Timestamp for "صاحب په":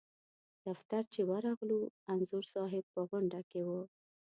2.53-3.01